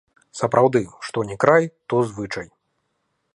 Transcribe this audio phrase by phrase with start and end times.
[0.37, 0.79] Сапраўды,
[1.09, 2.47] што ні край, то звычай.